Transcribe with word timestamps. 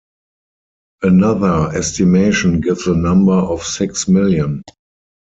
Another 1.03 1.77
estimation 1.77 2.59
gives 2.59 2.87
a 2.87 2.95
number 2.95 3.33
of 3.35 3.61
six 3.63 4.07
million. 4.07 4.63